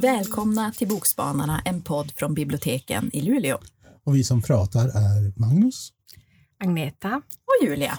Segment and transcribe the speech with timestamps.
[0.00, 3.58] Välkomna till Bokspanarna, en podd från biblioteken i Luleå.
[4.04, 5.92] Och vi som pratar är Magnus.
[6.58, 7.16] Agneta.
[7.16, 7.98] Och Julia.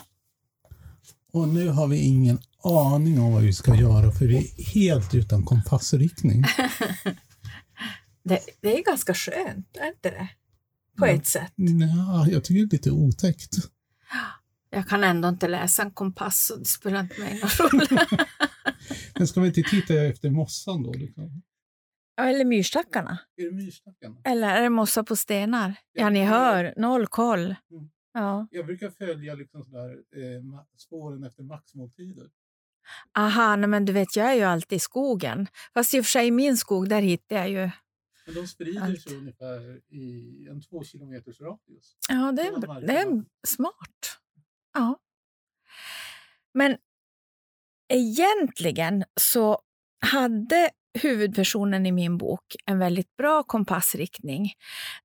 [1.31, 5.15] Och nu har vi ingen aning om vad vi ska göra för vi är helt
[5.15, 6.41] utan kompassriktning.
[8.23, 10.29] det, det, är ganska skönt, är inte det?
[10.97, 11.11] På ja.
[11.11, 11.53] ett sätt.
[11.55, 13.55] Ja, jag tycker det är lite otäckt.
[14.69, 17.87] Jag kan ändå inte läsa en kompass så det spelar inte mig någon roll.
[19.15, 20.93] Men ska vi inte titta efter mossan då?
[22.21, 23.19] Eller myrstackarna.
[23.37, 24.15] Är det myrstackarna?
[24.23, 25.75] Eller är det mossa på stenar?
[25.93, 26.73] Ja, ni hör.
[26.77, 27.45] Noll koll.
[27.45, 27.89] Mm.
[28.13, 28.47] Ja.
[28.51, 32.29] Jag brukar följa liksom sådär, eh, spåren efter maxmåltider.
[33.17, 35.47] Aha, nej, men du vet, jag är ju alltid i skogen.
[35.73, 37.69] Fast i och för sig i min skog, där hittar jag ju
[38.25, 39.01] men de sprider allt.
[39.01, 41.97] sig ungefär i en två kilometers radius.
[42.09, 44.19] Ja, det är, det är smart.
[44.73, 44.99] Ja.
[46.53, 46.77] Men
[47.93, 49.61] egentligen så
[50.05, 54.53] hade huvudpersonen i min bok en väldigt bra kompassriktning.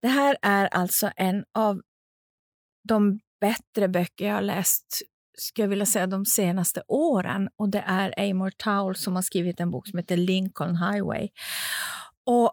[0.01, 1.83] Det här är alltså en av
[2.89, 5.03] de bättre böcker jag har läst
[5.39, 9.61] skulle jag vilja säga de senaste åren och det är Amor Towle som har skrivit
[9.61, 11.29] en bok som heter Lincoln Highway.
[12.27, 12.53] Och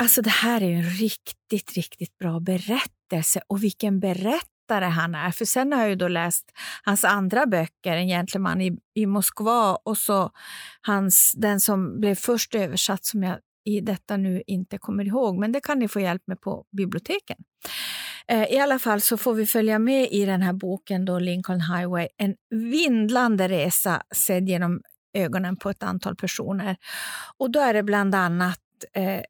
[0.00, 5.30] Alltså det här är en riktigt, riktigt bra berättelse och vilken berättare han är.
[5.30, 9.74] För sen har jag ju då läst hans andra böcker, En gentleman i, i Moskva
[9.84, 10.30] och så
[10.80, 15.52] hans, den som blev först översatt som jag i detta nu inte kommer ihåg, men
[15.52, 17.36] det kan ni få hjälp med på biblioteken.
[18.28, 21.60] Eh, I alla fall så får vi följa med i den här boken då Lincoln
[21.60, 24.80] Highway, en vindlande resa sedd genom
[25.14, 26.76] ögonen på ett antal personer.
[27.38, 28.60] Och då är det bland annat
[28.92, 29.20] eh,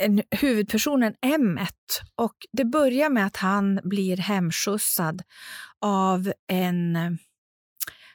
[0.00, 2.00] en, huvudpersonen Emmet.
[2.14, 5.22] Och det börjar med att han blir hemskjutsad
[5.80, 6.98] av en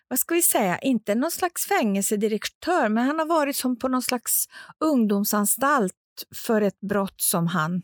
[0.07, 4.01] vad ska vi säga, inte någon slags fängelsedirektör, men han har varit som på någon
[4.01, 4.45] slags
[4.79, 5.93] ungdomsanstalt
[6.35, 7.81] för ett brott som han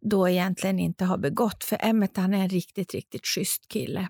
[0.00, 1.64] då egentligen inte har begått.
[1.64, 4.08] För Emmet han är en riktigt, riktigt schysst kille.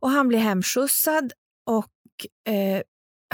[0.00, 1.32] Och han blir hemskjutsad
[1.66, 2.82] och eh,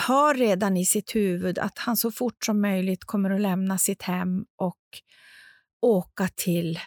[0.00, 4.03] har redan i sitt huvud att han så fort som möjligt kommer att lämna sitt
[4.03, 4.78] hem och
[5.82, 6.78] åka till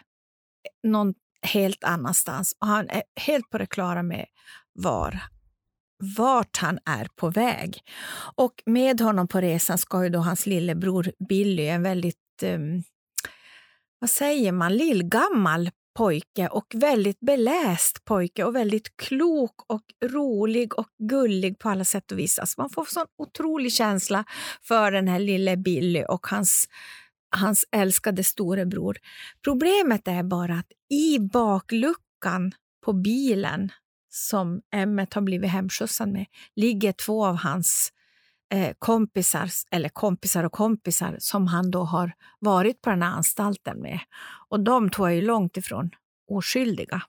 [0.82, 2.56] någon helt annanstans.
[2.60, 4.26] Och han är helt på det klara med
[4.72, 5.20] var
[5.98, 7.80] vart han är på väg.
[8.36, 12.82] Och med honom på resan ska ju då hans lillebror Billy, en väldigt, um,
[13.98, 20.88] vad säger man, lillgammal pojke och väldigt beläst pojke och väldigt klok och rolig och
[20.98, 22.38] gullig på alla sätt och vis.
[22.38, 24.24] Alltså man får sån otrolig känsla
[24.62, 26.68] för den här lille Billy och hans,
[27.36, 28.96] hans älskade storebror.
[29.44, 32.52] Problemet är bara att i bakluckan
[32.84, 33.72] på bilen
[34.10, 37.92] som Emmet har blivit hemskjutsad med ligger två av hans
[38.52, 43.80] eh, kompisar, eller kompisar och kompisar, som han då har varit på den här anstalten
[43.80, 44.00] med.
[44.48, 45.90] Och de två är ju långt ifrån
[46.28, 47.02] oskyldiga.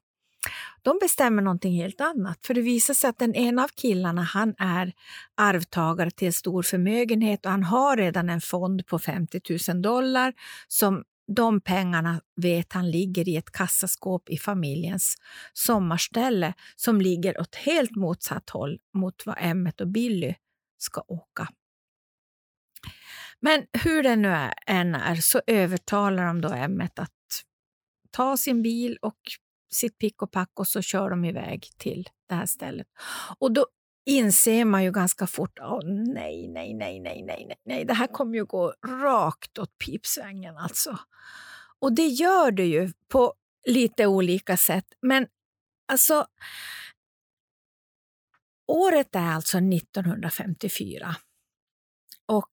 [0.82, 4.56] De bestämmer någonting helt annat, för det visar sig att den ena av killarna han
[4.58, 4.94] är
[5.36, 10.34] arvtagare till en stor förmögenhet och han har redan en fond på 50 000 dollar
[10.68, 11.04] som
[11.36, 15.16] de pengarna vet han ligger i ett kassaskåp i familjens
[15.54, 20.34] sommarställe som ligger åt helt motsatt håll mot vad Emmet och Billy
[20.78, 21.48] ska åka.
[23.40, 27.12] Men hur det nu än är så övertalar de då Emmet att
[28.12, 29.20] ta sin bil och
[29.72, 32.88] sitt pick och pack och så kör de iväg till det här stället.
[33.40, 33.68] Och då
[34.06, 35.80] inser man ju ganska fort, oh,
[36.14, 41.00] nej, nej, nej, nej, nej, nej, det här kommer ju gå rakt åt pipsvängen alltså.
[41.80, 43.34] Och det gör det ju på
[43.68, 44.86] lite olika sätt.
[45.02, 45.28] Men
[45.88, 46.26] alltså,
[48.68, 51.16] året är alltså 1954.
[52.26, 52.54] Och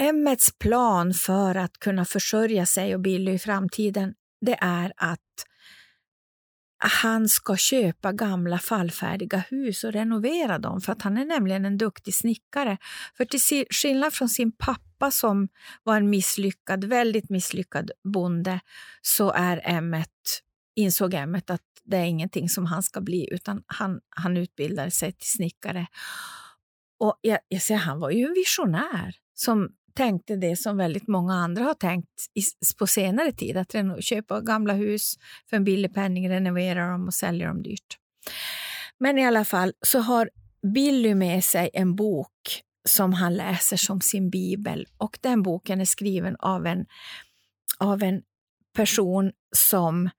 [0.00, 5.20] Emmets plan för att kunna försörja sig och Billy i framtiden, det är att
[6.86, 11.78] han ska köpa gamla fallfärdiga hus och renovera dem, för att han är nämligen en
[11.78, 12.78] duktig snickare.
[13.16, 15.48] För till skillnad från sin pappa som
[15.82, 18.60] var en misslyckad, väldigt misslyckad bonde,
[19.02, 20.42] så är Emmet,
[20.74, 25.12] insåg Emmet att det är ingenting som han ska bli, utan han, han utbildade sig
[25.12, 25.86] till snickare.
[26.98, 31.34] Och jag, jag säger, han var ju en visionär som tänkte det som väldigt många
[31.34, 32.42] andra har tänkt i,
[32.78, 33.74] på senare tid, att
[34.04, 35.14] köpa gamla hus
[35.50, 37.98] för en billig penning, renovera dem och sälja dem dyrt.
[38.98, 40.30] Men i alla fall så har
[40.74, 45.84] Billy med sig en bok som han läser som sin bibel och den boken är
[45.84, 46.86] skriven av en,
[47.78, 48.22] av en
[48.76, 50.10] person som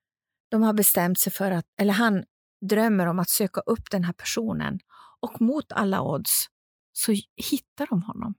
[0.55, 2.23] de har bestämt sig för att, eller han
[2.69, 4.79] drömmer om att söka upp den här personen
[5.21, 6.45] och mot alla odds
[6.93, 7.11] så
[7.51, 8.33] hittar de honom.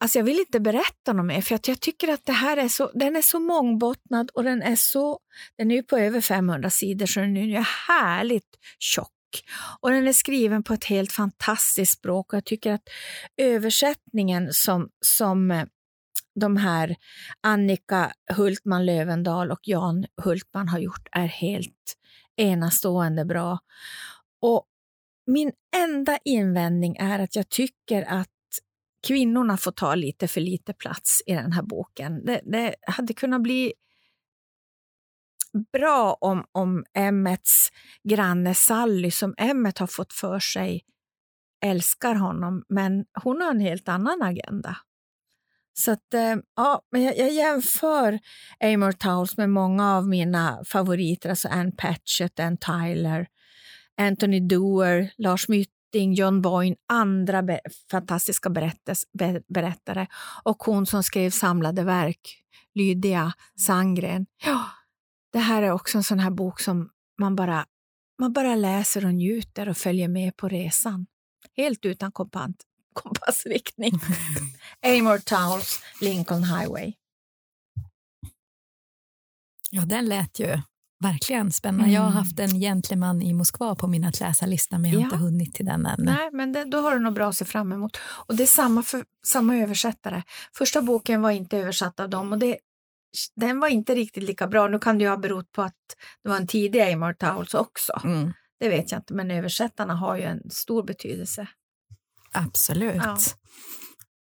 [0.00, 2.68] Alltså jag vill inte berätta något mer, för att jag tycker att det här är
[2.68, 5.18] så, den är så mångbottnad och den är så,
[5.56, 9.12] den är ju på över 500 sidor så den är ju härligt tjock.
[9.80, 12.88] Och den är skriven på ett helt fantastiskt språk och jag tycker att
[13.36, 15.64] översättningen som, som eh,
[16.38, 16.96] de här
[17.40, 21.96] Annika Hultman Lövendal och Jan Hultman har gjort är helt
[22.36, 23.58] enastående bra.
[24.42, 24.66] Och
[25.26, 28.28] min enda invändning är att jag tycker att
[29.06, 32.24] kvinnorna får ta lite för lite plats i den här boken.
[32.24, 33.72] Det, det hade kunnat bli
[35.72, 37.68] bra om, om Emmets
[38.08, 40.84] granne Sally, som Emmet har fått för sig
[41.64, 44.76] älskar honom, men hon har en helt annan agenda.
[45.78, 48.18] Så att, eh, ja, men jag, jag jämför
[48.64, 53.26] Amor Towles med många av mina favoriter, alltså Ann Patchett, Ann Tyler,
[54.00, 57.60] Anthony Doer, Lars Mytting, John Boyne, andra be
[57.90, 60.06] fantastiska berättes, be berättare
[60.44, 62.42] och hon som skrev samlade verk,
[62.74, 64.26] Lydia Sandgren.
[64.44, 64.64] Ja,
[65.32, 67.66] det här är också en sån här bok som man bara,
[68.18, 71.06] man bara läser och njuter och följer med på resan.
[71.56, 72.64] Helt utan kompant,
[73.02, 73.92] kompassriktning.
[74.86, 76.92] Amor Towles, Lincoln Highway.
[79.70, 80.60] Ja, den lät ju
[81.00, 81.84] verkligen spännande.
[81.84, 81.94] Mm.
[81.94, 82.18] Jag har mm.
[82.18, 85.06] haft en gentleman i Moskva på min att läsa-lista, men jag har ja.
[85.06, 85.98] inte hunnit till den än.
[85.98, 87.96] Nej, men det, då har du nog bra att se fram emot.
[88.26, 90.22] Och det är samma, för, samma översättare.
[90.58, 92.58] Första boken var inte översatt av dem och det,
[93.36, 94.68] den var inte riktigt lika bra.
[94.68, 95.76] Nu kan det ju ha berott på att
[96.22, 98.00] det var en tidig Amor Towles också.
[98.04, 98.32] Mm.
[98.60, 101.48] Det vet jag inte, men översättarna har ju en stor betydelse.
[102.38, 103.02] Absolut.
[103.04, 103.16] Ja.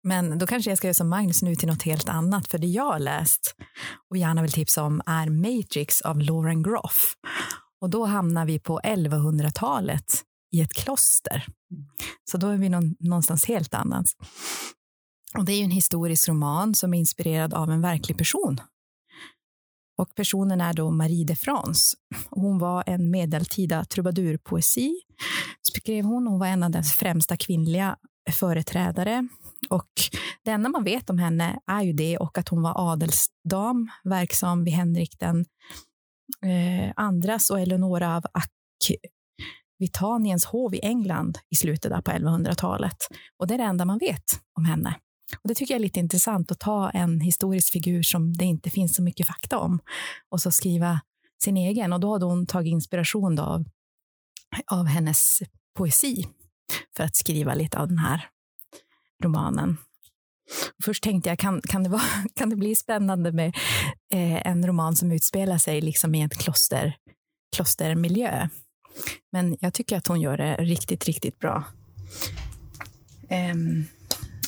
[0.04, 2.66] Men då kanske jag ska göra som Magnus nu till något helt annat, för det
[2.66, 3.54] jag har läst
[4.10, 7.14] och gärna vill tipsa om är Matrix av Lauren Groff.
[7.80, 10.22] Och då hamnar vi på 1100-talet
[10.52, 11.46] i ett kloster.
[12.30, 14.06] Så då är vi någon, någonstans helt annat.
[15.38, 18.60] Och det är en historisk roman som är inspirerad av en verklig person.
[19.98, 21.96] Och personen är då Marie de France.
[22.30, 24.94] Hon var en medeltida trubadurpoesi,
[25.62, 26.26] skrev hon.
[26.26, 27.96] Hon var en av dess främsta kvinnliga
[28.30, 29.28] företrädare.
[29.70, 29.90] Och
[30.44, 34.64] det enda man vet om henne är ju det och att hon var adelsdam, verksam
[34.64, 35.44] vid Henrik den
[36.46, 38.24] eh, andras och Eleonora av
[39.78, 42.96] Akvitaniens hov i England i slutet på 1100-talet.
[43.38, 44.24] Och det är det enda man vet
[44.58, 44.96] om henne.
[45.34, 48.70] Och Det tycker jag är lite intressant att ta en historisk figur som det inte
[48.70, 49.80] finns så mycket fakta om
[50.28, 51.00] och så skriva
[51.42, 51.92] sin egen.
[51.92, 53.64] Och då hade hon tagit inspiration av,
[54.66, 55.42] av hennes
[55.76, 56.28] poesi
[56.96, 58.28] för att skriva lite av den här
[59.24, 59.76] romanen.
[60.84, 62.02] Först tänkte jag, kan, kan, det, vara,
[62.34, 63.56] kan det bli spännande med
[64.12, 66.96] eh, en roman som utspelar sig liksom i en kloster,
[67.56, 68.48] klostermiljö?
[69.32, 71.64] Men jag tycker att hon gör det riktigt, riktigt bra.
[73.30, 73.86] Um,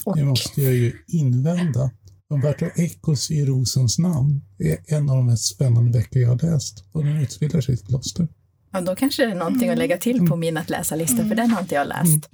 [0.07, 0.17] och...
[0.17, 1.91] Det måste jag ju invända.
[2.35, 6.85] Umberto Ecos i Rosens namn är en av de mest spännande böcker jag har läst
[6.93, 8.29] och den utspelar sig i ett kloster.
[8.73, 11.51] Ja, då kanske det är någonting att lägga till på min att läsa-lista, för den
[11.51, 12.31] har inte jag läst.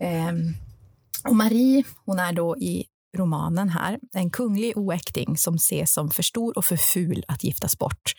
[0.00, 0.36] Mm.
[0.36, 0.54] Um,
[1.24, 2.84] och Marie, hon är då i
[3.16, 7.78] romanen här en kunglig oäkting som ses som för stor och för ful att giftas
[7.78, 8.14] bort.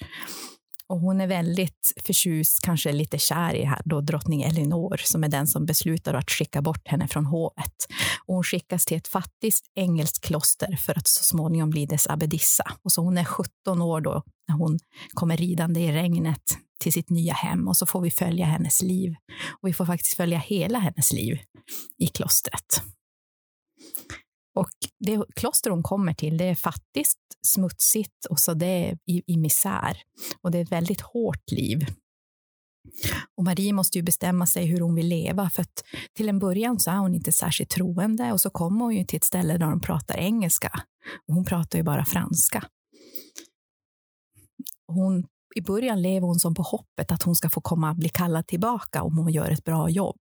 [0.91, 5.29] Och hon är väldigt förtjust, kanske lite kär i här då drottning Elinor som är
[5.29, 7.73] den som beslutar att skicka bort henne från hovet.
[8.25, 12.63] Och hon skickas till ett fattigt engelskt kloster för att så småningom bli dess abbedissa.
[12.83, 14.79] Och så hon är 17 år då när hon
[15.13, 16.43] kommer ridande i regnet
[16.79, 19.15] till sitt nya hem och så får vi följa hennes liv.
[19.61, 21.39] Och vi får faktiskt följa hela hennes liv
[21.97, 22.81] i klostret.
[24.55, 29.23] Och det kloster hon kommer till, det är fattigt, smutsigt och så det är i,
[29.27, 29.97] i misär.
[30.41, 31.85] Och det är ett väldigt hårt liv.
[33.37, 36.79] Och Marie måste ju bestämma sig hur hon vill leva, för att till en början
[36.79, 39.69] så är hon inte särskilt troende och så kommer hon ju till ett ställe där
[39.69, 40.83] de pratar engelska
[41.27, 42.63] och hon pratar ju bara franska.
[44.87, 48.47] Hon, I början lever hon som på hoppet att hon ska få komma bli kallad
[48.47, 50.19] tillbaka om hon gör ett bra jobb.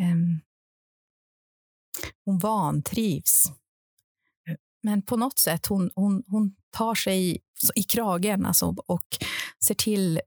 [0.00, 0.40] Um,
[2.24, 3.52] hon vantrivs.
[4.82, 7.38] Men på något sätt, hon, hon, hon tar sig
[7.74, 9.06] i kragen alltså, och
[9.64, 10.20] ser till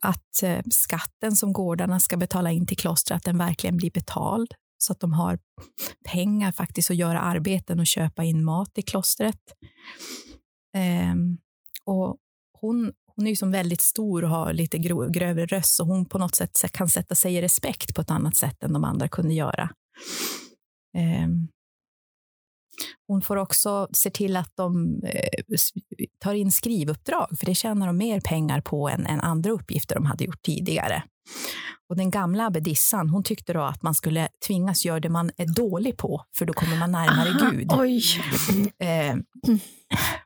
[0.00, 4.54] att eh, skatten som gårdarna ska betala in till klostret, att den verkligen blir betald
[4.78, 5.38] så att de har
[6.04, 9.40] pengar faktiskt att göra arbeten och köpa in mat i klostret.
[11.12, 11.38] Um,
[11.84, 12.16] och
[12.60, 16.18] hon, hon är ju som väldigt stor och har lite grövre röst, så hon på
[16.18, 19.34] något sätt kan sätta sig i respekt på ett annat sätt än de andra kunde
[19.34, 19.70] göra.
[20.96, 21.48] Um,
[23.08, 25.56] Hon får också se till att de eh,
[26.18, 30.06] tar in skrivuppdrag, för det tjänar de mer pengar på än, än andra uppgifter de
[30.06, 31.02] hade gjort tidigare.
[31.88, 35.54] Och den gamla abbedissan, hon tyckte då att man skulle tvingas göra det man är
[35.54, 37.70] dålig på, för då kommer man närmare Aha, Gud.
[38.78, 39.16] Eh,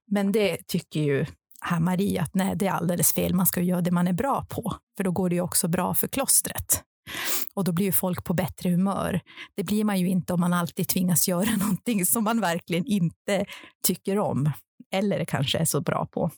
[0.06, 1.26] men det tycker ju
[1.60, 3.34] här Marie att nej, det är alldeles fel.
[3.34, 5.94] Man ska göra det man är bra på, för då går det ju också bra
[5.94, 6.82] för klostret.
[7.54, 9.20] Och då blir ju folk på bättre humör.
[9.56, 13.44] Det blir man ju inte om man alltid tvingas göra någonting som man verkligen inte
[13.86, 14.52] tycker om
[14.92, 16.30] eller kanske är så bra på.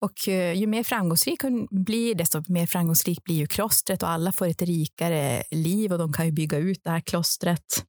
[0.00, 4.32] Och eh, ju mer framgångsrik hon blir, desto mer framgångsrik blir ju klostret och alla
[4.32, 7.84] får ett rikare liv och de kan ju bygga ut det här klostret.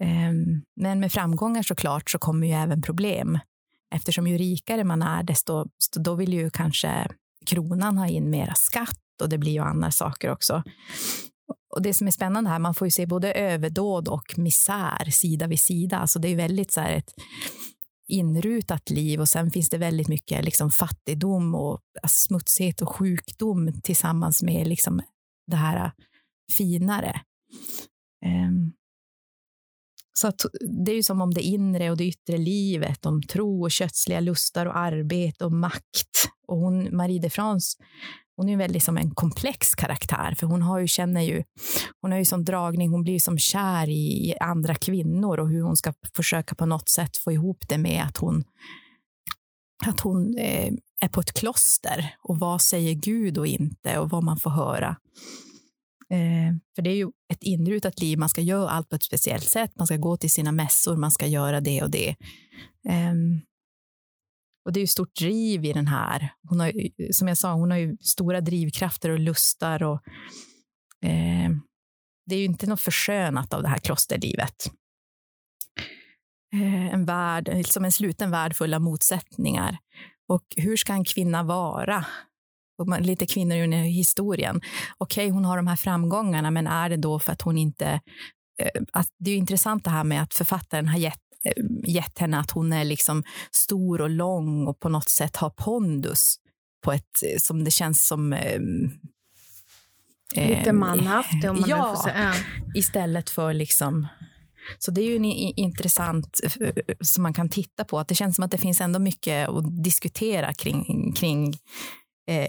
[0.00, 3.38] Ehm, men med framgångar såklart så kommer ju även problem.
[3.94, 7.08] Eftersom ju rikare man är, desto då vill ju kanske
[7.46, 10.62] kronan ha in mera skatt och det blir ju andra saker också.
[11.74, 15.46] Och det som är spännande här, man får ju se både överdåd och misär sida
[15.46, 15.98] vid sida.
[15.98, 17.14] Alltså det är väldigt så här ett
[18.08, 23.80] inrutat liv och sen finns det väldigt mycket liksom fattigdom och alltså, smutsighet och sjukdom
[23.82, 25.02] tillsammans med liksom
[25.46, 25.92] det här
[26.56, 27.20] finare.
[28.26, 28.72] Um,
[30.18, 30.40] så att
[30.84, 34.20] det är ju som om det inre och det yttre livet, om tro och kötsliga
[34.20, 36.28] lustar och arbete och makt.
[36.46, 37.78] Och hon, Marie de France,
[38.36, 41.42] hon är ju väldigt som en komplex karaktär, för hon har ju, känner ju,
[42.00, 45.76] hon har ju som dragning, hon blir som kär i, andra kvinnor och hur hon
[45.76, 48.44] ska försöka på något sätt få ihop det med att hon,
[49.86, 54.24] att hon eh, är på ett kloster och vad säger Gud och inte och vad
[54.24, 54.96] man får höra.
[56.10, 59.50] Eh, för det är ju ett inrutat liv, man ska göra allt på ett speciellt
[59.50, 62.08] sätt, man ska gå till sina mässor, man ska göra det och det.
[62.88, 63.14] Eh,
[64.66, 66.32] och det är ju stort driv i den här.
[66.48, 66.72] Hon har,
[67.12, 69.82] som jag sa, hon har ju stora drivkrafter och lustar.
[69.82, 70.02] Och,
[71.02, 71.50] eh,
[72.26, 74.70] det är ju inte något förskönat av det här klosterlivet.
[76.54, 79.78] Eh, en värld, som en sluten värld full av motsättningar.
[80.28, 82.06] Och hur ska en kvinna vara?
[82.78, 84.56] Och man, lite kvinnor i historien.
[84.98, 88.00] Okej, okay, hon har de här framgångarna, men är det då för att hon inte...
[88.58, 91.25] Eh, att det är ju intressant det här med att författaren har gett
[91.86, 96.36] gett henne att hon är liksom stor och lång och på något sätt har pondus
[96.84, 98.60] på ett eh, som det känns som eh,
[100.34, 102.34] Lite manhaft om man ja, får säga.
[102.74, 104.06] istället för liksom
[104.78, 106.40] så det är ju en intressant
[107.00, 107.98] som man kan titta på.
[107.98, 111.54] Att det känns som att det finns ändå mycket att diskutera kring, kring
[112.28, 112.48] eh,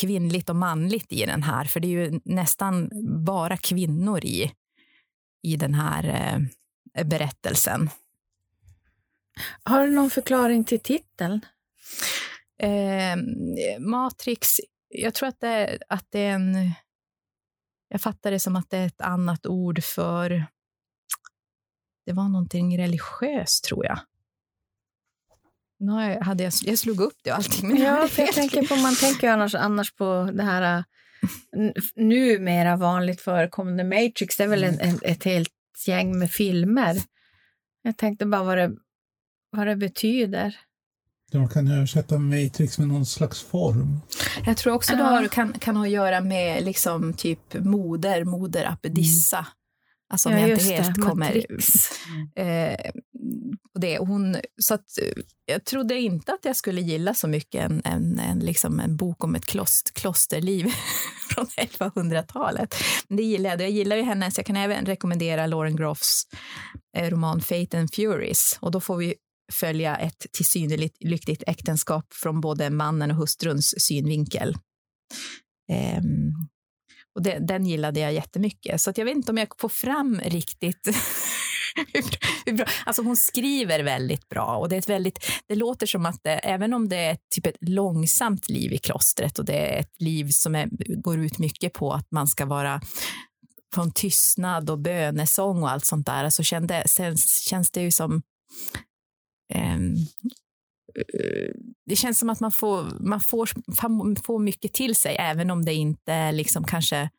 [0.00, 1.64] kvinnligt och manligt i den här.
[1.64, 2.90] För det är ju nästan
[3.24, 4.52] bara kvinnor i,
[5.42, 6.04] i den här
[6.94, 7.90] eh, berättelsen.
[9.62, 11.40] Har du någon förklaring till titeln?
[12.62, 13.16] Eh,
[13.78, 16.72] Matrix, jag tror att det, att det är en...
[17.88, 20.46] Jag fattar det som att det är ett annat ord för...
[22.06, 23.98] Det var någonting religiöst, tror jag.
[25.78, 27.68] Nu hade jag, jag slog upp det och allting.
[27.68, 30.84] Men ja, för jag tänker på, man tänker annars, annars på det här
[31.94, 34.36] numera vanligt förekommande Matrix.
[34.36, 35.52] Det är väl en, en, ett helt
[35.86, 36.96] gäng med filmer.
[37.82, 38.76] Jag tänkte bara vad det
[39.54, 40.56] vad det betyder.
[41.32, 44.00] Man kan översätta Matrix med någon slags form.
[44.46, 48.64] Jag tror också det har, kan, kan ha att göra med liksom typ moder, moder
[48.64, 49.38] Apedissa.
[49.38, 49.46] Mm.
[50.10, 51.46] Alltså om ja, jag inte helt det, kommer...
[52.36, 52.90] Eh,
[53.72, 53.98] på det.
[53.98, 54.84] hon, så att,
[55.46, 59.24] jag trodde inte att jag skulle gilla så mycket en, en, en, liksom en bok
[59.24, 60.66] om ett klost, klosterliv
[61.30, 62.74] från 1100-talet.
[63.08, 63.60] Men det gillar jag.
[63.60, 66.22] Jag gillar ju hennes, jag kan även rekommendera Lauren Groffs
[66.96, 68.58] eh, roman Fate and Furies.
[68.60, 69.14] Och då får vi
[69.52, 74.54] följa ett till synnerligt lyckligt äktenskap från både mannen och hustruns synvinkel.
[75.98, 76.48] Um,
[77.14, 80.20] och det, den gillade jag jättemycket, så att jag vet inte om jag får fram
[80.24, 80.88] riktigt
[82.44, 82.66] hur, bra.
[82.86, 86.30] Alltså hon skriver väldigt bra och det är ett väldigt, det låter som att det,
[86.30, 90.28] även om det är typ ett långsamt liv i klostret och det är ett liv
[90.30, 90.68] som är,
[91.02, 92.80] går ut mycket på att man ska vara
[93.74, 97.16] från tystnad och bönesång och allt sånt där, så kände, sen,
[97.48, 98.22] känns det ju som
[101.86, 103.48] det känns som att man får, man får,
[104.24, 107.10] får mycket till sig, även om det inte liksom kanske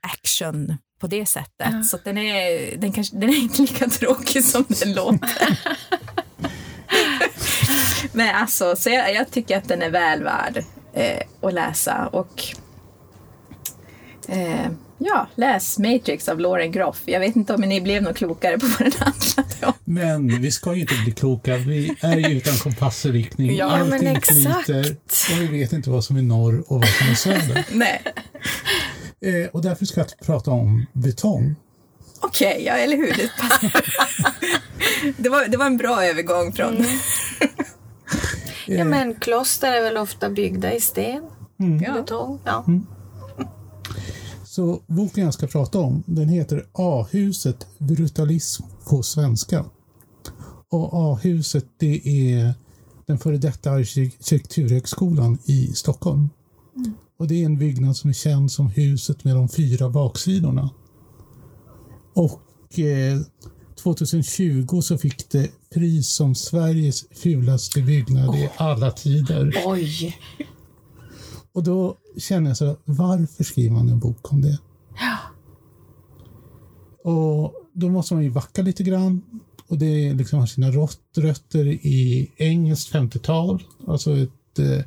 [0.00, 1.72] action på det sättet.
[1.72, 1.82] Ja.
[1.82, 5.58] Så den är, den, kanske, den är inte lika tråkig som den låter.
[8.12, 12.06] Men alltså, så jag, jag, tycker att den är väl värd eh, att läsa.
[12.06, 12.42] Och
[14.28, 17.02] eh, Ja, läs Matrix av Lauren Groff.
[17.04, 19.72] Jag vet inte om ni blev något klokare på vad den handlade om.
[19.84, 21.56] Men vi ska ju inte bli kloka.
[21.56, 23.56] Vi är ju utan kompass och riktning.
[23.56, 24.64] Ja, Allting men exakt.
[24.64, 24.96] flyter
[25.32, 27.66] och vi vet inte vad som är norr och vad som är söder.
[27.72, 28.02] Nej.
[29.20, 31.54] Eh, och därför ska jag prata om betong.
[32.20, 33.12] Okej, okay, ja eller hur.
[33.16, 33.30] Det,
[35.22, 36.76] det, var, det var en bra övergång från...
[36.76, 36.86] Mm.
[38.66, 41.22] ja, men kloster är väl ofta byggda i sten,
[41.60, 41.94] mm.
[41.94, 42.40] betong.
[42.44, 42.64] Ja.
[42.68, 42.86] Mm.
[44.58, 49.64] Så boken jag ska prata om, den heter A-huset brutalism på svenska.
[50.68, 52.54] Och A-huset det är
[53.06, 56.28] den före detta arkitekturhögskolan i Stockholm.
[56.76, 56.92] Mm.
[57.18, 60.70] Och det är en byggnad som är känd som huset med de fyra baksidorna.
[62.14, 63.20] Och eh,
[63.82, 68.40] 2020 så fick det pris som Sveriges fulaste byggnad oh.
[68.40, 69.62] i alla tider.
[69.66, 70.16] Oj!
[71.58, 74.58] Och då känner jag så varför skriver man en bok om det?
[75.00, 75.18] Ja.
[77.12, 79.22] Och då måste man ju backa lite grann.
[79.68, 80.70] Och det liksom har sina
[81.16, 83.62] rötter i engelskt 50-tal.
[83.86, 84.84] Alltså ett eh,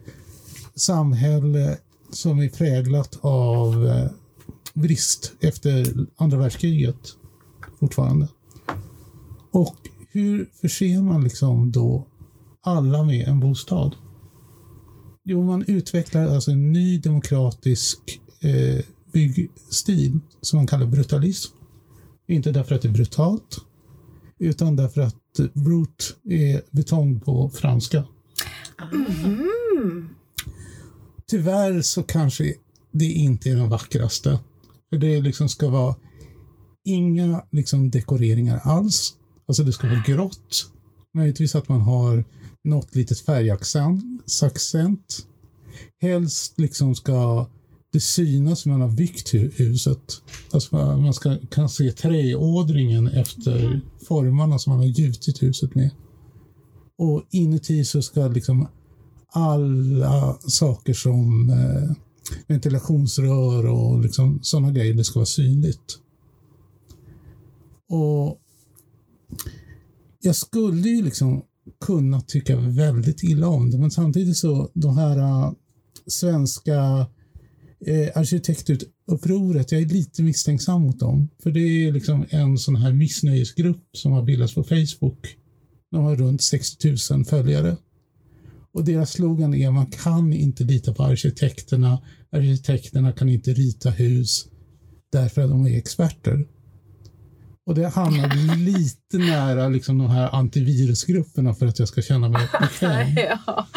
[0.76, 1.78] samhälle
[2.12, 4.10] som är präglat av eh,
[4.74, 7.16] brist efter andra världskriget
[7.80, 8.28] fortfarande.
[9.52, 9.76] Och
[10.12, 12.08] hur förser man liksom då
[12.62, 13.96] alla med en bostad?
[15.24, 18.00] Jo, man utvecklar alltså en ny demokratisk
[18.40, 21.56] eh, byggstil som man kallar brutalism.
[22.28, 23.58] Inte därför att det är brutalt,
[24.40, 25.16] utan därför att
[25.54, 28.04] brute är betong på franska.
[28.92, 30.10] Mm.
[31.28, 32.54] Tyvärr så kanske
[32.92, 34.40] det inte är den vackraste.
[34.90, 35.96] För det liksom ska vara
[36.86, 39.14] inga liksom dekoreringar alls.
[39.48, 40.72] Alltså det ska vara grått.
[41.14, 42.24] Möjligtvis att man har
[42.64, 44.04] något litet färgaccent.
[46.02, 47.48] Helst liksom ska
[47.92, 50.22] det synas hur man har byggt huset.
[50.52, 55.90] Alltså man ska, kan se träådringen efter formarna som man har gjutit huset med.
[56.98, 58.68] Och inuti så ska liksom
[59.28, 61.96] alla saker som eh,
[62.48, 66.00] ventilationsrör och liksom sådana grejer, det ska vara synligt.
[67.90, 68.42] Och
[70.22, 71.44] jag skulle ju liksom
[71.82, 75.54] kunnat tycka väldigt illa om det, men samtidigt så de här uh,
[76.08, 77.08] svenska
[77.86, 81.30] eh, arkitektupproret, jag är lite misstänksam mot dem.
[81.44, 85.36] För det är liksom en sån här missnöjesgrupp som har bildats på Facebook.
[85.92, 87.78] De har runt 60 000 följare.
[88.74, 92.02] Och deras slogan är man kan inte lita på arkitekterna.
[92.32, 94.48] Arkitekterna kan inte rita hus
[95.12, 96.48] därför att de är experter.
[97.66, 102.48] Och det hamnar lite nära liksom de här antivirusgrupperna för att jag ska känna mig
[102.62, 103.08] bekväm.
[103.16, 103.68] ja.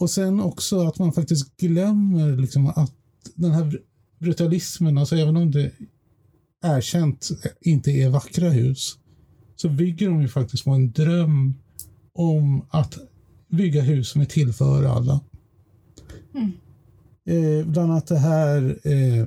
[0.00, 2.92] Och sen också att man faktiskt glömmer liksom att
[3.34, 3.80] den här
[4.18, 5.70] brutalismen, alltså även om det
[6.64, 7.28] erkänt
[7.60, 8.98] inte är vackra hus,
[9.56, 11.54] så bygger de ju faktiskt på en dröm
[12.12, 12.98] om att
[13.48, 15.20] bygga hus som är till för alla.
[16.34, 16.52] Mm.
[17.24, 19.26] Eh, bland annat det här eh,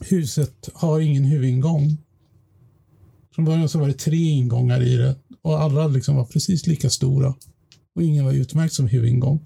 [0.00, 1.96] huset har ingen huvudingång.
[3.34, 6.90] Från början så var det tre ingångar i det och alla liksom var precis lika
[6.90, 7.34] stora.
[7.94, 9.44] Och ingen var utmärkt som huvudingång.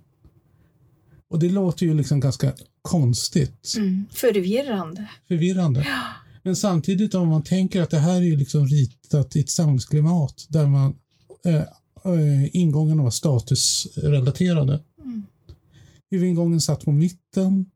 [1.28, 3.74] Och det låter ju liksom ganska konstigt.
[3.76, 5.08] Mm, förvirrande.
[5.28, 5.80] Förvirrande.
[5.80, 6.02] Ja.
[6.42, 10.66] Men samtidigt om man tänker att det här är liksom ritat i ett samhällsklimat där
[10.66, 10.94] man
[11.44, 11.54] äh,
[12.04, 14.80] äh, ingångarna var statusrelaterade.
[15.04, 15.22] Mm.
[16.10, 17.66] Huvudingången satt på mitten.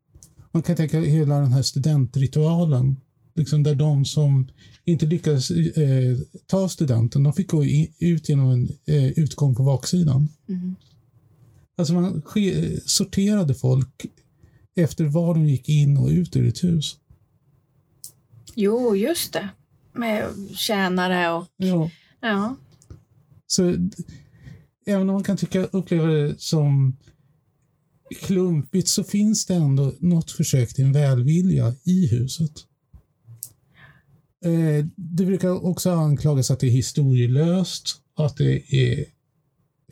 [0.56, 2.96] Man kan tänka hela den här studentritualen,
[3.34, 4.48] liksom där de som
[4.84, 9.62] inte lyckades eh, ta studenten, de fick gå i, ut genom en eh, utgång på
[9.62, 10.28] baksidan.
[10.48, 10.76] Mm.
[11.76, 12.22] Alltså man
[12.84, 14.06] sorterade folk
[14.76, 16.96] efter var de gick in och ut ur ett hus.
[18.54, 19.48] Jo, just det.
[19.92, 21.46] Med tjänare och...
[21.56, 21.90] Ja.
[22.20, 22.56] ja.
[23.46, 23.68] Så
[24.86, 26.96] även om man kan tycka uppleva det som
[28.14, 32.52] klumpigt så finns det ändå något försök till en välvilja i huset.
[34.44, 39.04] Eh, det brukar också anklagas att det är historielöst, att det är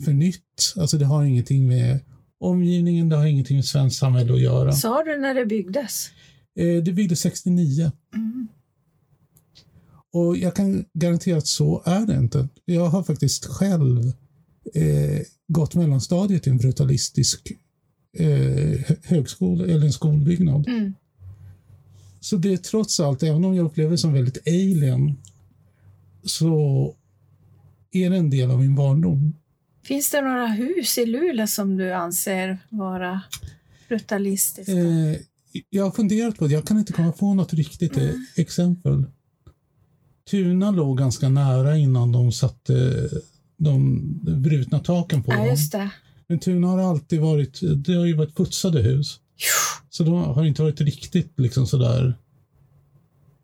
[0.05, 0.75] för nytt.
[0.77, 2.01] Alltså det har ingenting med
[2.39, 4.73] omgivningen, det har ingenting med svenskt samhälle att göra.
[4.73, 6.11] Sa du när det byggdes?
[6.59, 7.93] Eh, det byggdes 69.
[8.15, 8.49] Mm.
[10.13, 12.49] Och jag kan garantera att så är det inte.
[12.65, 14.13] Jag har faktiskt själv
[14.75, 17.53] eh, gått mellanstadiet i en brutalistisk
[18.15, 20.69] eh, högskola eller en skolbyggnad.
[20.69, 20.95] Mm.
[22.21, 25.17] Så det är trots allt, även om jag upplever det som väldigt alien,
[26.25, 26.95] så
[27.93, 29.35] är det en del av min barndom.
[29.83, 33.23] Finns det några hus i Luleå som du anser vara
[33.89, 34.73] brutalistiska?
[34.73, 35.17] Eh,
[35.71, 36.55] jag har funderat på det.
[36.55, 38.27] Jag kan inte komma på något riktigt mm.
[38.37, 39.05] exempel.
[40.31, 43.09] Tuna låg ganska nära innan de satte
[43.57, 45.89] de brutna taken på ja, dem.
[46.29, 46.35] Det.
[46.35, 49.21] Men Tuna har alltid varit, det har ju varit putsade hus.
[49.91, 52.15] Så de har inte varit riktigt liksom sådär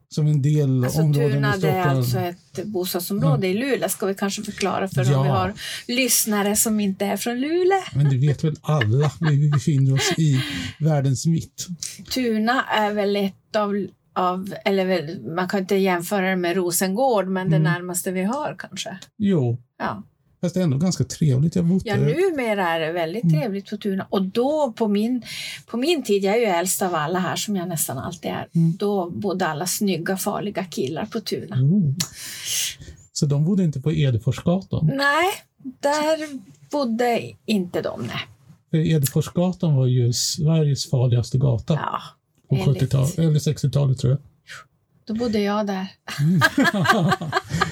[0.09, 1.99] som en del Alltså områden Tuna i det är Stockholm.
[1.99, 5.17] alltså ett bostadsområde i Luleå ska vi kanske förklara för Ja.
[5.19, 5.55] om vi har
[5.89, 7.81] lyssnare som inte är från Luleå.
[7.95, 10.41] Men det vet väl alla, vi befinner oss i
[10.81, 11.67] världens mitt.
[12.15, 17.27] Tuna är väl ett av, av eller väl, man kan inte jämföra det med Rosengård
[17.29, 17.73] men det Mm.
[17.73, 18.99] närmaste vi har kanske.
[19.19, 20.03] Jo, Ja.
[20.41, 21.57] Fast det är ändå ganska trevligt.
[21.57, 23.41] Jag Ja, numera är det väldigt Mm.
[23.41, 24.07] trevligt på Tuna.
[24.11, 25.23] Och då på min,
[25.67, 28.49] på min tid, jag är ju äldst av alla här som jag nästan alltid är,
[28.55, 28.77] Mm.
[28.77, 31.57] då bodde alla snygga farliga killar på Tuna.
[31.57, 31.95] Oh.
[33.13, 34.87] Så de bodde inte på Edeforsgatan?
[34.95, 35.29] Nej,
[35.81, 38.09] där bodde inte de.
[38.73, 38.91] Nej.
[38.93, 42.01] Edeforsgatan var ju Sveriges farligaste gata Ja,
[42.49, 44.21] på enligt- 70-talet, eller 60-talet tror jag.
[45.07, 45.87] då bodde jag där.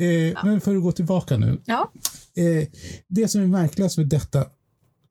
[0.00, 1.58] eh, Men för att gå tillbaka nu.
[1.64, 1.92] Ja.
[2.34, 2.68] Eh,
[3.08, 4.46] det som är märkligast med detta,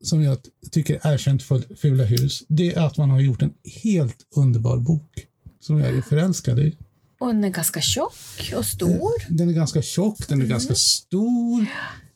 [0.02, 0.38] som jag
[0.70, 4.76] tycker är erkänt för Fula hus, det är att man har gjort en helt underbar
[4.78, 5.26] bok
[5.60, 6.76] som jag är förälskad i.
[7.20, 9.12] Och den är ganska tjock och stor.
[9.36, 10.50] Den är ganska tjock, den är Mm.
[10.50, 11.66] ganska stor.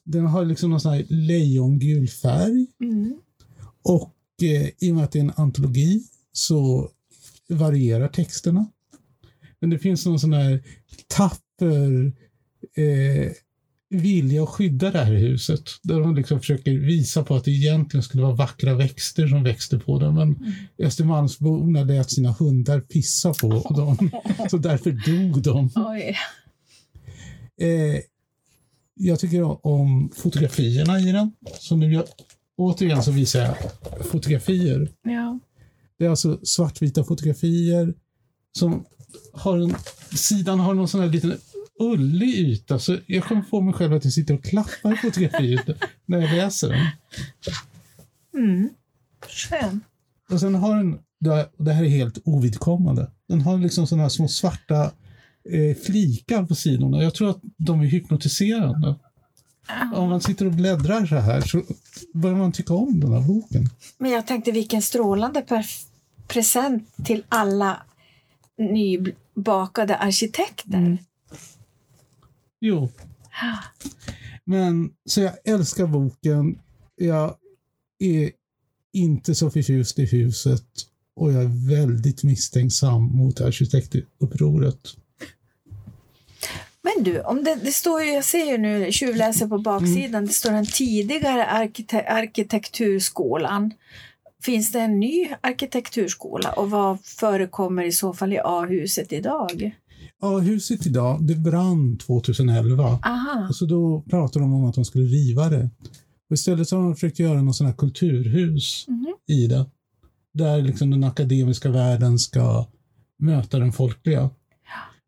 [0.05, 2.67] Den har liksom någon sån här lejongul färg.
[2.81, 3.15] Mm.
[3.83, 6.91] Och eh, i och med att det är en antologi så
[7.49, 8.67] varierar texterna.
[9.61, 10.63] Men det finns någon sån här
[11.09, 12.13] tapper
[12.77, 13.33] eh,
[13.91, 15.63] vilja att skydda det här huset.
[15.83, 19.79] Där de liksom försöker visa på att det egentligen skulle vara vackra växter som växte
[19.79, 20.13] på det.
[20.13, 20.53] Men Mm.
[20.79, 24.11] Östermalmsborna lät sina hundar pissa på dem.
[24.51, 25.71] Så därför dog de.
[27.61, 28.01] Eh,
[28.95, 31.33] jag tycker om fotografierna i den.
[31.61, 32.05] Så nu jag,
[32.57, 33.57] återigen så visar jag
[34.07, 34.89] fotografier.
[35.03, 35.39] Ja.
[35.99, 37.95] Det är alltså svartvita fotografier
[38.59, 38.85] som
[39.33, 39.75] har en,
[40.17, 41.39] sidan har någon sån här liten
[41.79, 42.79] ullig yta.
[42.79, 45.69] Så jag kommer få mig själv att jag sitter och klappar fotografiet
[46.07, 46.87] när jag läser den.
[48.35, 48.69] Mm.
[49.29, 49.81] Skön.
[50.31, 50.99] Och sen har den,
[51.57, 54.91] det här är helt ovidkommande, den har liksom såna här små svarta
[55.51, 57.03] eh, flikar på sidorna.
[57.03, 58.95] Jag tror att de är hypnotiserande.
[59.95, 61.63] Om man sitter och bläddrar så här så
[62.15, 63.71] börjar man tycka om den här boken.
[63.99, 65.65] Men jag tänkte vilken strålande
[66.29, 67.83] present till alla
[68.59, 70.79] nybakade arkitekter.
[70.79, 70.99] Mm.
[72.67, 72.89] Jo.
[74.45, 76.59] Men så jag älskar boken.
[76.97, 77.37] Jag
[77.99, 78.31] är
[78.93, 80.67] inte så förtjust i huset
[81.17, 84.79] och jag är väldigt misstänksam mot arkitektupproret.
[86.83, 90.33] Men du, om det, det står ju, jag ser ju nu, tjuvläser på baksidan, det
[90.33, 93.73] står den tidigare arkite- arkitekturskolan.
[94.43, 99.77] Finns det en ny arkitekturskola och vad förekommer i så fall i A-huset idag?
[100.25, 102.85] Ja, huset idag, det brann 2011.
[103.03, 105.71] Aha, Och så då pratade de om att de skulle riva det.
[106.31, 109.07] Och istället så har de försökt göra något sånt här kulturhus Mhm.
[109.27, 109.67] i det.
[110.33, 112.67] Där liksom den akademiska världen ska
[113.19, 114.31] möta den folkliga.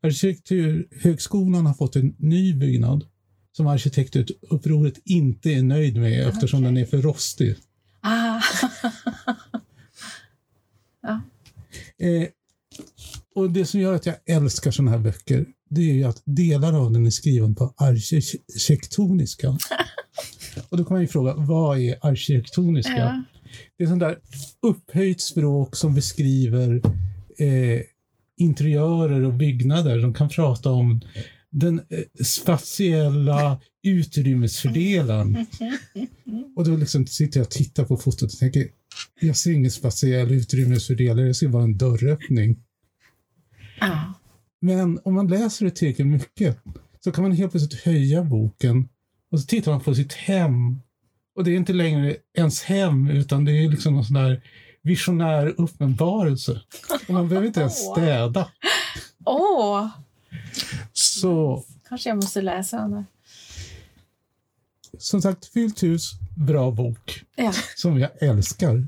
[0.03, 3.05] Arkitekturhögskolan har fått en ny byggnad
[3.53, 7.57] som arkitektupproret inte är nöjd med eftersom den är för rostig.
[8.01, 8.41] ah.
[11.99, 12.29] Eh,
[13.37, 16.73] och det som gör att jag älskar sådana här böcker, det är ju att delar
[16.73, 19.49] av den är skriven på arkitektoniska.
[20.69, 22.97] och då kan man ju fråga, vad är arkitektoniska?
[22.97, 23.23] Ja.
[23.79, 24.19] Det är sånt där
[24.63, 26.83] upphöjt språk som beskriver
[27.39, 27.81] eh,
[28.37, 29.99] interiörer och byggnader.
[29.99, 31.01] De kan prata om
[31.51, 35.47] den eh, spatiella utrymmesfördelaren.
[36.57, 38.69] Och då liksom sitter jag och tittar på fotot och tänker,
[39.21, 42.57] jag ser ingen spatiell utrymmesfördelare, jag ser bara en dörröppning.
[43.81, 44.13] Ja.
[44.61, 46.59] Men om man läser det tillräckligt mycket
[47.05, 48.89] så kan man helt plötsligt höja boken
[49.31, 50.81] och så tittar man på sitt hem.
[51.37, 54.43] Och det är inte längre ens hem utan det är liksom någon sån där
[54.83, 56.61] visionär uppenbarelse.
[57.09, 58.51] Och man behöver inte ens städa.
[59.25, 59.89] Åh,
[60.93, 63.05] Så kanske jag måste läsa den
[64.99, 67.53] som sagt, Fyllt hus, bra bok Ja.
[67.77, 68.87] som jag älskar.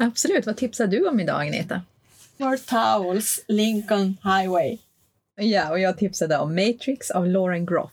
[0.00, 0.46] Absolut.
[0.46, 1.82] Vad tipsar du om idag, Agneta?
[2.36, 4.78] North Towels, Lincoln Highway.
[5.40, 7.90] Ja, och jag tipsade om Matrix av Lauren Groff.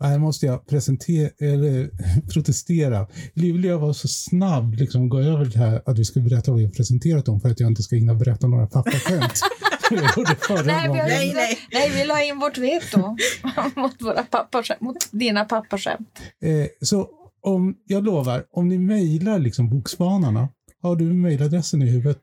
[0.00, 1.90] Här måste jag presentera, eller,
[2.32, 3.06] protestera.
[3.34, 6.60] Livlia var så snabb liksom, att gå över det här att vi ska berätta vad
[6.60, 9.40] vi har presenterat om för att jag inte ska hinna berätta några pappaskämt.
[9.90, 11.58] Nej, vi, har Nej, nej.
[11.72, 13.16] nej, vi la in vårt veto
[13.76, 16.18] mot, våra pappaskämt, mot dina pappaskämt.
[16.42, 17.08] Eh, så
[17.42, 20.48] om, jag lovar, om ni mejlar liksom Bokspanarna,
[20.82, 22.22] har du mejladressen i huvudet?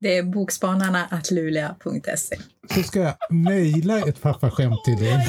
[0.00, 2.36] Det är bokspanarna.luleå.se.
[2.74, 5.28] Så ska jag mejla ett pappaskämt till er.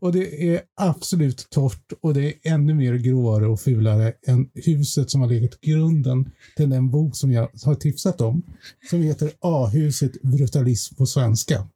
[0.00, 5.10] Och det är absolut torrt och det är ännu mer gråare och fulare än huset
[5.10, 8.42] som har legat grunden till den bok som jag har tipsat om.
[8.90, 11.68] Som heter A-huset brutalism på svenska.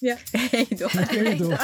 [0.00, 0.16] Ja.
[0.32, 0.88] Hej då.
[0.88, 1.56] Hej då.